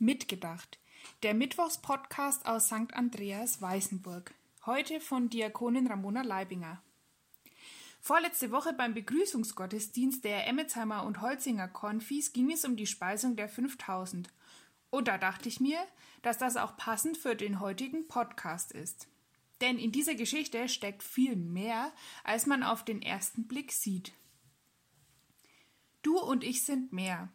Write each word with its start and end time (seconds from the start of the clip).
Mitgedacht, 0.00 0.78
der 1.24 1.34
Mittwochspodcast 1.34 2.46
aus 2.46 2.66
St. 2.66 2.94
Andreas 2.94 3.60
Weißenburg. 3.60 4.32
Heute 4.64 5.00
von 5.00 5.28
Diakonin 5.28 5.88
Ramona 5.88 6.22
Leibinger. 6.22 6.80
Vorletzte 8.00 8.52
Woche 8.52 8.72
beim 8.74 8.94
Begrüßungsgottesdienst 8.94 10.22
der 10.22 10.46
Emmetsheimer 10.46 11.04
und 11.04 11.20
Holzinger 11.20 11.66
Konfis 11.66 12.32
ging 12.32 12.52
es 12.52 12.64
um 12.64 12.76
die 12.76 12.86
Speisung 12.86 13.34
der 13.34 13.48
5000. 13.48 14.28
Und 14.90 15.08
da 15.08 15.18
dachte 15.18 15.48
ich 15.48 15.58
mir, 15.58 15.80
dass 16.22 16.38
das 16.38 16.56
auch 16.56 16.76
passend 16.76 17.18
für 17.18 17.34
den 17.34 17.58
heutigen 17.58 18.06
Podcast 18.06 18.70
ist. 18.70 19.08
Denn 19.60 19.80
in 19.80 19.90
dieser 19.90 20.14
Geschichte 20.14 20.68
steckt 20.68 21.02
viel 21.02 21.34
mehr, 21.34 21.92
als 22.22 22.46
man 22.46 22.62
auf 22.62 22.84
den 22.84 23.02
ersten 23.02 23.48
Blick 23.48 23.72
sieht. 23.72 24.12
Du 26.02 26.20
und 26.20 26.44
ich 26.44 26.64
sind 26.64 26.92
mehr. 26.92 27.32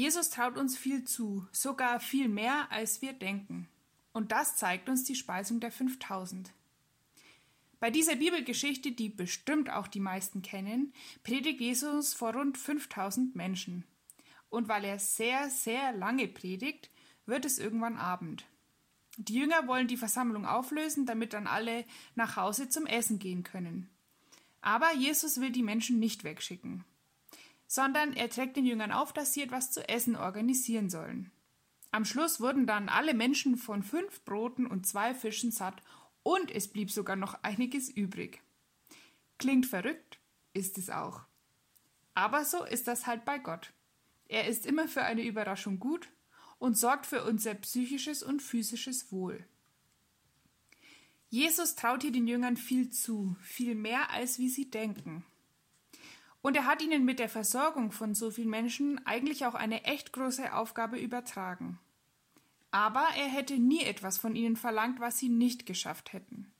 Jesus 0.00 0.30
traut 0.30 0.56
uns 0.56 0.78
viel 0.78 1.04
zu, 1.04 1.46
sogar 1.52 2.00
viel 2.00 2.30
mehr, 2.30 2.72
als 2.72 3.02
wir 3.02 3.12
denken. 3.12 3.68
Und 4.14 4.32
das 4.32 4.56
zeigt 4.56 4.88
uns 4.88 5.04
die 5.04 5.14
Speisung 5.14 5.60
der 5.60 5.70
5000. 5.70 6.54
Bei 7.80 7.90
dieser 7.90 8.16
Bibelgeschichte, 8.16 8.92
die 8.92 9.10
bestimmt 9.10 9.68
auch 9.68 9.86
die 9.86 10.00
meisten 10.00 10.40
kennen, 10.40 10.94
predigt 11.22 11.60
Jesus 11.60 12.14
vor 12.14 12.32
rund 12.32 12.56
5000 12.56 13.36
Menschen. 13.36 13.84
Und 14.48 14.68
weil 14.68 14.86
er 14.86 14.98
sehr, 14.98 15.50
sehr 15.50 15.92
lange 15.92 16.28
predigt, 16.28 16.88
wird 17.26 17.44
es 17.44 17.58
irgendwann 17.58 17.98
Abend. 17.98 18.46
Die 19.18 19.34
Jünger 19.34 19.66
wollen 19.66 19.86
die 19.86 19.98
Versammlung 19.98 20.46
auflösen, 20.46 21.04
damit 21.04 21.34
dann 21.34 21.46
alle 21.46 21.84
nach 22.14 22.36
Hause 22.36 22.70
zum 22.70 22.86
Essen 22.86 23.18
gehen 23.18 23.42
können. 23.42 23.90
Aber 24.62 24.94
Jesus 24.94 25.42
will 25.42 25.50
die 25.50 25.62
Menschen 25.62 25.98
nicht 25.98 26.24
wegschicken, 26.24 26.86
sondern 27.70 28.14
er 28.14 28.28
trägt 28.28 28.56
den 28.56 28.66
Jüngern 28.66 28.90
auf, 28.90 29.12
dass 29.12 29.32
sie 29.32 29.42
etwas 29.42 29.70
zu 29.70 29.88
essen 29.88 30.16
organisieren 30.16 30.90
sollen. 30.90 31.30
Am 31.92 32.04
Schluss 32.04 32.40
wurden 32.40 32.66
dann 32.66 32.88
alle 32.88 33.14
Menschen 33.14 33.56
von 33.56 33.84
fünf 33.84 34.24
Broten 34.24 34.66
und 34.66 34.88
zwei 34.88 35.14
Fischen 35.14 35.52
satt 35.52 35.80
und 36.24 36.50
es 36.50 36.66
blieb 36.66 36.90
sogar 36.90 37.14
noch 37.14 37.44
einiges 37.44 37.88
übrig. 37.88 38.42
Klingt 39.38 39.66
verrückt, 39.66 40.18
ist 40.52 40.78
es 40.78 40.90
auch. 40.90 41.20
Aber 42.14 42.44
so 42.44 42.64
ist 42.64 42.88
das 42.88 43.06
halt 43.06 43.24
bei 43.24 43.38
Gott. 43.38 43.72
Er 44.26 44.48
ist 44.48 44.66
immer 44.66 44.88
für 44.88 45.04
eine 45.04 45.22
Überraschung 45.22 45.78
gut 45.78 46.08
und 46.58 46.76
sorgt 46.76 47.06
für 47.06 47.22
unser 47.22 47.54
psychisches 47.54 48.24
und 48.24 48.42
physisches 48.42 49.12
Wohl. 49.12 49.46
Jesus 51.28 51.76
traut 51.76 52.02
hier 52.02 52.10
den 52.10 52.26
Jüngern 52.26 52.56
viel 52.56 52.90
zu, 52.90 53.36
viel 53.40 53.76
mehr 53.76 54.10
als 54.10 54.40
wie 54.40 54.48
sie 54.48 54.68
denken. 54.68 55.24
Und 56.42 56.56
er 56.56 56.64
hat 56.64 56.82
ihnen 56.82 57.04
mit 57.04 57.18
der 57.18 57.28
Versorgung 57.28 57.92
von 57.92 58.14
so 58.14 58.30
vielen 58.30 58.48
Menschen 58.48 59.04
eigentlich 59.06 59.44
auch 59.44 59.54
eine 59.54 59.84
echt 59.84 60.12
große 60.12 60.54
Aufgabe 60.54 60.98
übertragen. 60.98 61.78
Aber 62.70 63.06
er 63.16 63.26
hätte 63.26 63.58
nie 63.58 63.82
etwas 63.82 64.16
von 64.16 64.34
ihnen 64.36 64.56
verlangt, 64.56 65.00
was 65.00 65.18
sie 65.18 65.28
nicht 65.28 65.66
geschafft 65.66 66.12
hätten. 66.12 66.50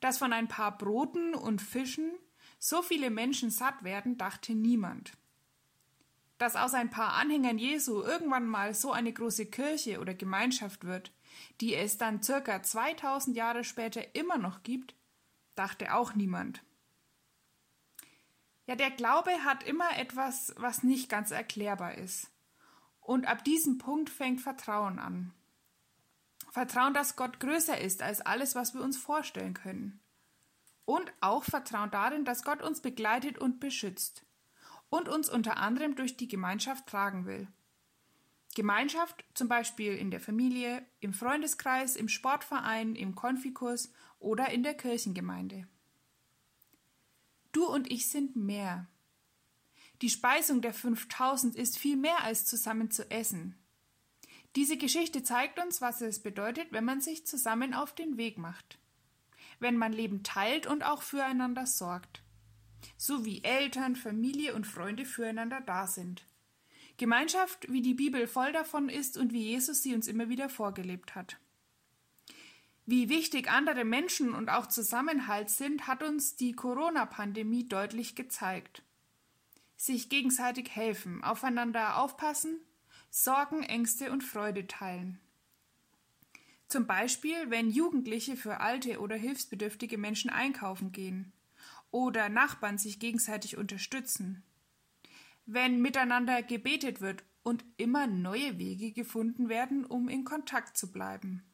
Dass 0.00 0.18
von 0.18 0.32
ein 0.32 0.48
paar 0.48 0.76
Broten 0.78 1.34
und 1.34 1.60
Fischen 1.60 2.12
so 2.58 2.80
viele 2.80 3.10
Menschen 3.10 3.50
satt 3.50 3.84
werden, 3.84 4.16
dachte 4.16 4.54
niemand. 4.54 5.12
Dass 6.38 6.56
aus 6.56 6.74
ein 6.74 6.90
paar 6.90 7.14
Anhängern 7.14 7.58
Jesu 7.58 8.02
irgendwann 8.02 8.46
mal 8.46 8.74
so 8.74 8.92
eine 8.92 9.12
große 9.12 9.46
Kirche 9.46 10.00
oder 10.00 10.14
Gemeinschaft 10.14 10.84
wird, 10.84 11.12
die 11.60 11.74
es 11.74 11.98
dann 11.98 12.22
circa 12.22 12.62
2000 12.62 13.36
Jahre 13.36 13.64
später 13.64 14.14
immer 14.14 14.38
noch 14.38 14.62
gibt, 14.62 14.94
dachte 15.54 15.94
auch 15.94 16.14
niemand. 16.14 16.62
Ja, 18.66 18.76
der 18.76 18.90
Glaube 18.90 19.30
hat 19.44 19.62
immer 19.62 19.98
etwas, 19.98 20.54
was 20.56 20.82
nicht 20.82 21.08
ganz 21.08 21.30
erklärbar 21.30 21.98
ist. 21.98 22.30
Und 23.00 23.26
ab 23.26 23.44
diesem 23.44 23.78
Punkt 23.78 24.08
fängt 24.08 24.40
Vertrauen 24.40 24.98
an. 24.98 25.34
Vertrauen, 26.50 26.94
dass 26.94 27.16
Gott 27.16 27.40
größer 27.40 27.78
ist 27.78 28.00
als 28.00 28.20
alles, 28.20 28.54
was 28.54 28.74
wir 28.74 28.80
uns 28.80 28.96
vorstellen 28.96 29.54
können. 29.54 30.00
Und 30.86 31.12
auch 31.20 31.44
Vertrauen 31.44 31.90
darin, 31.90 32.24
dass 32.24 32.44
Gott 32.44 32.62
uns 32.62 32.80
begleitet 32.80 33.38
und 33.38 33.60
beschützt 33.60 34.24
und 34.88 35.08
uns 35.08 35.28
unter 35.28 35.56
anderem 35.56 35.96
durch 35.96 36.16
die 36.16 36.28
Gemeinschaft 36.28 36.86
tragen 36.86 37.26
will. 37.26 37.48
Gemeinschaft 38.54 39.24
zum 39.34 39.48
Beispiel 39.48 39.96
in 39.96 40.10
der 40.10 40.20
Familie, 40.20 40.86
im 41.00 41.12
Freundeskreis, 41.12 41.96
im 41.96 42.08
Sportverein, 42.08 42.94
im 42.94 43.14
Konfikurs 43.14 43.92
oder 44.20 44.50
in 44.50 44.62
der 44.62 44.74
Kirchengemeinde. 44.74 45.66
Du 47.54 47.66
und 47.66 47.88
ich 47.88 48.08
sind 48.08 48.34
mehr. 48.34 48.88
Die 50.02 50.10
Speisung 50.10 50.60
der 50.60 50.74
5000 50.74 51.54
ist 51.54 51.78
viel 51.78 51.96
mehr 51.96 52.24
als 52.24 52.46
zusammen 52.46 52.90
zu 52.90 53.08
essen. 53.12 53.54
Diese 54.56 54.76
Geschichte 54.76 55.22
zeigt 55.22 55.60
uns, 55.60 55.80
was 55.80 56.00
es 56.00 56.20
bedeutet, 56.20 56.72
wenn 56.72 56.84
man 56.84 57.00
sich 57.00 57.26
zusammen 57.26 57.72
auf 57.72 57.94
den 57.94 58.16
Weg 58.16 58.38
macht. 58.38 58.80
Wenn 59.60 59.76
man 59.76 59.92
Leben 59.92 60.24
teilt 60.24 60.66
und 60.66 60.82
auch 60.82 61.02
füreinander 61.02 61.64
sorgt. 61.64 62.24
So 62.96 63.24
wie 63.24 63.44
Eltern, 63.44 63.94
Familie 63.94 64.56
und 64.56 64.66
Freunde 64.66 65.04
füreinander 65.04 65.60
da 65.60 65.86
sind. 65.86 66.26
Gemeinschaft, 66.96 67.70
wie 67.70 67.82
die 67.82 67.94
Bibel 67.94 68.26
voll 68.26 68.52
davon 68.52 68.88
ist 68.88 69.16
und 69.16 69.32
wie 69.32 69.44
Jesus 69.44 69.80
sie 69.80 69.94
uns 69.94 70.08
immer 70.08 70.28
wieder 70.28 70.48
vorgelebt 70.48 71.14
hat. 71.14 71.38
Wie 72.86 73.08
wichtig 73.08 73.50
andere 73.50 73.84
Menschen 73.84 74.34
und 74.34 74.50
auch 74.50 74.66
Zusammenhalt 74.66 75.50
sind, 75.50 75.86
hat 75.86 76.02
uns 76.02 76.36
die 76.36 76.52
Corona-Pandemie 76.52 77.68
deutlich 77.68 78.14
gezeigt 78.14 78.82
sich 79.76 80.08
gegenseitig 80.08 80.70
helfen, 80.74 81.22
aufeinander 81.22 81.98
aufpassen, 81.98 82.60
Sorgen, 83.10 83.62
Ängste 83.62 84.10
und 84.10 84.24
Freude 84.24 84.66
teilen. 84.66 85.20
Zum 86.66 86.86
Beispiel, 86.86 87.50
wenn 87.50 87.70
Jugendliche 87.70 88.36
für 88.36 88.60
alte 88.60 89.00
oder 89.00 89.16
hilfsbedürftige 89.16 89.98
Menschen 89.98 90.30
einkaufen 90.30 90.90
gehen 90.90 91.32
oder 91.90 92.28
Nachbarn 92.28 92.78
sich 92.78 92.98
gegenseitig 92.98 93.56
unterstützen. 93.56 94.42
Wenn 95.46 95.80
miteinander 95.80 96.42
gebetet 96.42 97.00
wird 97.00 97.22
und 97.42 97.64
immer 97.76 98.06
neue 98.06 98.58
Wege 98.58 98.92
gefunden 98.92 99.48
werden, 99.48 99.84
um 99.84 100.08
in 100.08 100.24
Kontakt 100.24 100.76
zu 100.76 100.90
bleiben. 100.90 101.44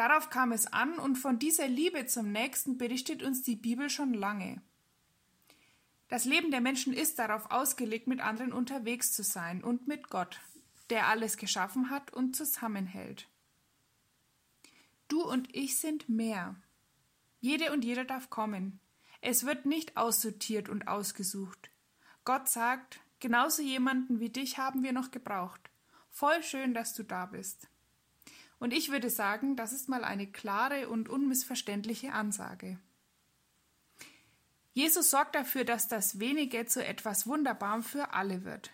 Darauf 0.00 0.30
kam 0.30 0.50
es 0.52 0.66
an 0.66 0.98
und 0.98 1.16
von 1.16 1.38
dieser 1.38 1.68
Liebe 1.68 2.06
zum 2.06 2.32
Nächsten 2.32 2.78
berichtet 2.78 3.22
uns 3.22 3.42
die 3.42 3.54
Bibel 3.54 3.90
schon 3.90 4.14
lange. 4.14 4.62
Das 6.08 6.24
Leben 6.24 6.50
der 6.50 6.62
Menschen 6.62 6.94
ist 6.94 7.18
darauf 7.18 7.50
ausgelegt, 7.50 8.06
mit 8.06 8.20
anderen 8.20 8.54
unterwegs 8.54 9.12
zu 9.12 9.22
sein 9.22 9.62
und 9.62 9.88
mit 9.88 10.08
Gott, 10.08 10.40
der 10.88 11.08
alles 11.08 11.36
geschaffen 11.36 11.90
hat 11.90 12.14
und 12.14 12.34
zusammenhält. 12.34 13.28
Du 15.08 15.22
und 15.22 15.54
ich 15.54 15.76
sind 15.76 16.08
mehr. 16.08 16.56
Jede 17.40 17.70
und 17.70 17.84
jeder 17.84 18.06
darf 18.06 18.30
kommen. 18.30 18.80
Es 19.20 19.44
wird 19.44 19.66
nicht 19.66 19.98
aussortiert 19.98 20.70
und 20.70 20.88
ausgesucht. 20.88 21.70
Gott 22.24 22.48
sagt, 22.48 23.00
genauso 23.18 23.60
jemanden 23.60 24.18
wie 24.18 24.30
dich 24.30 24.56
haben 24.56 24.82
wir 24.82 24.92
noch 24.92 25.10
gebraucht. 25.10 25.60
Voll 26.08 26.42
schön, 26.42 26.72
dass 26.72 26.94
du 26.94 27.02
da 27.02 27.26
bist. 27.26 27.69
Und 28.60 28.72
ich 28.72 28.92
würde 28.92 29.10
sagen, 29.10 29.56
das 29.56 29.72
ist 29.72 29.88
mal 29.88 30.04
eine 30.04 30.26
klare 30.26 30.88
und 30.88 31.08
unmissverständliche 31.08 32.12
Ansage. 32.12 32.78
Jesus 34.72 35.10
sorgt 35.10 35.34
dafür, 35.34 35.64
dass 35.64 35.88
das 35.88 36.20
Wenige 36.20 36.66
zu 36.66 36.84
etwas 36.84 37.26
Wunderbarem 37.26 37.82
für 37.82 38.12
alle 38.12 38.44
wird. 38.44 38.70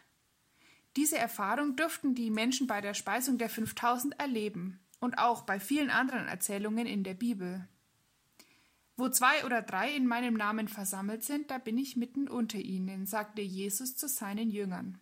Diese 0.96 1.16
Erfahrung 1.16 1.76
dürften 1.76 2.14
die 2.14 2.30
Menschen 2.30 2.66
bei 2.66 2.80
der 2.80 2.94
Speisung 2.94 3.38
der 3.38 3.48
5000 3.48 4.18
erleben 4.18 4.80
und 4.98 5.18
auch 5.18 5.42
bei 5.42 5.60
vielen 5.60 5.90
anderen 5.90 6.26
Erzählungen 6.26 6.86
in 6.86 7.04
der 7.04 7.14
Bibel. 7.14 7.66
Wo 8.96 9.08
zwei 9.08 9.44
oder 9.44 9.62
drei 9.62 9.94
in 9.94 10.06
meinem 10.06 10.34
Namen 10.34 10.68
versammelt 10.68 11.22
sind, 11.22 11.50
da 11.50 11.58
bin 11.58 11.78
ich 11.78 11.96
mitten 11.96 12.28
unter 12.28 12.58
ihnen, 12.58 13.06
sagte 13.06 13.42
Jesus 13.42 13.96
zu 13.96 14.08
seinen 14.08 14.50
Jüngern. 14.50 14.98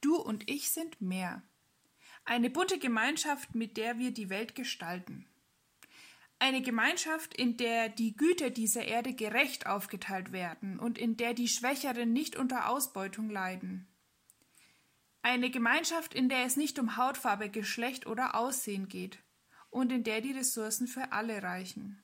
Du 0.00 0.16
und 0.16 0.48
ich 0.48 0.70
sind 0.70 1.00
mehr. 1.00 1.42
Eine 2.24 2.50
bunte 2.50 2.78
Gemeinschaft, 2.78 3.54
mit 3.54 3.76
der 3.76 3.98
wir 3.98 4.12
die 4.12 4.30
Welt 4.30 4.54
gestalten. 4.54 5.26
Eine 6.38 6.62
Gemeinschaft, 6.62 7.34
in 7.34 7.58
der 7.58 7.90
die 7.90 8.16
Güter 8.16 8.48
dieser 8.48 8.84
Erde 8.84 9.14
gerecht 9.14 9.66
aufgeteilt 9.66 10.32
werden 10.32 10.78
und 10.78 10.96
in 10.96 11.16
der 11.18 11.34
die 11.34 11.48
Schwächeren 11.48 12.12
nicht 12.12 12.34
unter 12.34 12.68
Ausbeutung 12.70 13.28
leiden. 13.28 13.86
Eine 15.22 15.50
Gemeinschaft, 15.50 16.14
in 16.14 16.30
der 16.30 16.46
es 16.46 16.56
nicht 16.56 16.78
um 16.78 16.96
Hautfarbe, 16.96 17.50
Geschlecht 17.50 18.06
oder 18.06 18.34
Aussehen 18.34 18.88
geht 18.88 19.18
und 19.68 19.92
in 19.92 20.02
der 20.02 20.22
die 20.22 20.32
Ressourcen 20.32 20.86
für 20.86 21.12
alle 21.12 21.42
reichen. 21.42 22.02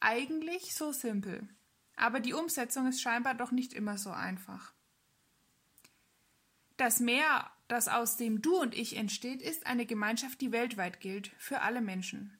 Eigentlich 0.00 0.74
so 0.74 0.92
simpel, 0.92 1.46
aber 1.94 2.20
die 2.20 2.32
Umsetzung 2.32 2.88
ist 2.88 3.02
scheinbar 3.02 3.34
doch 3.34 3.50
nicht 3.50 3.74
immer 3.74 3.98
so 3.98 4.10
einfach. 4.10 4.72
Das 6.78 7.00
Meer, 7.00 7.50
das 7.72 7.88
aus 7.88 8.18
dem 8.18 8.42
Du 8.42 8.60
und 8.60 8.74
Ich 8.74 8.96
entsteht, 8.96 9.40
ist 9.40 9.66
eine 9.66 9.86
Gemeinschaft, 9.86 10.42
die 10.42 10.52
weltweit 10.52 11.00
gilt, 11.00 11.32
für 11.38 11.62
alle 11.62 11.80
Menschen. 11.80 12.38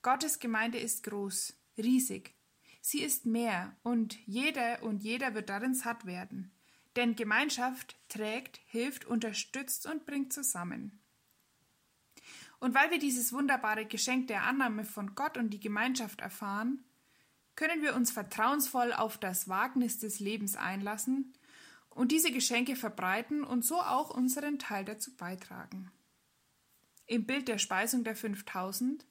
Gottes 0.00 0.38
Gemeinde 0.38 0.78
ist 0.78 1.02
groß, 1.04 1.54
riesig. 1.76 2.34
Sie 2.80 3.02
ist 3.02 3.26
mehr, 3.26 3.76
und 3.82 4.16
jeder 4.26 4.82
und 4.82 5.02
jeder 5.02 5.34
wird 5.34 5.50
darin 5.50 5.74
satt 5.74 6.06
werden. 6.06 6.52
Denn 6.96 7.16
Gemeinschaft 7.16 7.96
trägt, 8.08 8.60
hilft, 8.66 9.04
unterstützt 9.04 9.86
und 9.86 10.06
bringt 10.06 10.32
zusammen. 10.32 11.00
Und 12.58 12.74
weil 12.74 12.90
wir 12.90 12.98
dieses 12.98 13.34
wunderbare 13.34 13.84
Geschenk 13.84 14.28
der 14.28 14.44
Annahme 14.44 14.84
von 14.84 15.14
Gott 15.14 15.36
und 15.36 15.50
die 15.50 15.60
Gemeinschaft 15.60 16.22
erfahren, 16.22 16.82
können 17.56 17.82
wir 17.82 17.94
uns 17.94 18.10
vertrauensvoll 18.10 18.94
auf 18.94 19.18
das 19.18 19.50
Wagnis 19.50 19.98
des 19.98 20.18
Lebens 20.18 20.56
einlassen 20.56 21.34
und 21.96 22.12
diese 22.12 22.30
Geschenke 22.30 22.76
verbreiten 22.76 23.42
und 23.42 23.64
so 23.64 23.80
auch 23.80 24.10
unseren 24.10 24.58
Teil 24.58 24.84
dazu 24.84 25.16
beitragen. 25.16 25.90
Im 27.06 27.24
Bild 27.24 27.48
der 27.48 27.58
Speisung 27.58 28.04
der 28.04 28.14
5000 28.14 29.06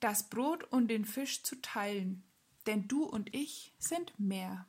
das 0.00 0.28
Brot 0.28 0.64
und 0.64 0.88
den 0.88 1.04
Fisch 1.04 1.42
zu 1.44 1.60
teilen, 1.60 2.24
denn 2.66 2.88
du 2.88 3.04
und 3.04 3.34
ich 3.34 3.74
sind 3.78 4.18
mehr. 4.18 4.66